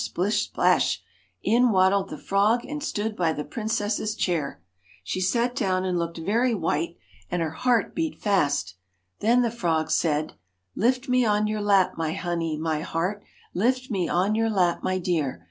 [0.03, 0.99] splish, splash
[1.45, 4.59] 1 in PRINCE Addled the frog and stood by the princess's chair.
[5.03, 6.97] She sat down and looked very white,
[7.29, 8.77] and her heart beat fast.
[9.19, 13.21] Then the frog said * Lift me on your lap, my honey, my heart,
[13.53, 15.39] Lift me on your lap, my dear.